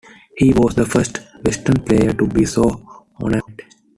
He 0.35 0.51
was 0.51 0.73
the 0.73 0.83
first 0.83 1.19
Western 1.45 1.83
player 1.83 2.11
to 2.11 2.25
be 2.25 2.43
so 2.45 2.63
honored. 3.21 3.61